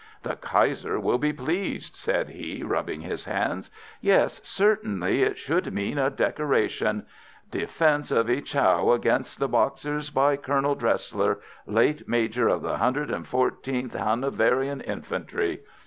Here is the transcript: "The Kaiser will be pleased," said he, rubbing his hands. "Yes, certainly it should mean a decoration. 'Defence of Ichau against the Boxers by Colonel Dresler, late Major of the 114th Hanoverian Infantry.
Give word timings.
"The 0.23 0.35
Kaiser 0.35 0.99
will 0.99 1.19
be 1.19 1.31
pleased," 1.31 1.95
said 1.95 2.29
he, 2.29 2.63
rubbing 2.63 3.01
his 3.01 3.25
hands. 3.25 3.69
"Yes, 4.01 4.41
certainly 4.43 5.21
it 5.21 5.37
should 5.37 5.71
mean 5.71 5.99
a 5.99 6.09
decoration. 6.09 7.05
'Defence 7.51 8.09
of 8.09 8.27
Ichau 8.27 8.95
against 8.95 9.37
the 9.39 9.47
Boxers 9.47 10.09
by 10.09 10.37
Colonel 10.37 10.75
Dresler, 10.75 11.37
late 11.67 12.07
Major 12.09 12.47
of 12.47 12.63
the 12.63 12.77
114th 12.77 13.93
Hanoverian 13.93 14.81
Infantry. 14.81 15.59